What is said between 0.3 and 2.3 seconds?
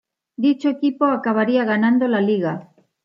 Dicho equipo acabaría ganando la